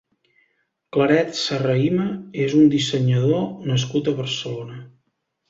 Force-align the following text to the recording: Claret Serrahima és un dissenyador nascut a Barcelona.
Claret 0.95 1.29
Serrahima 1.39 2.07
és 2.47 2.57
un 2.61 2.73
dissenyador 2.77 3.45
nascut 3.75 4.11
a 4.11 4.17
Barcelona. 4.25 4.83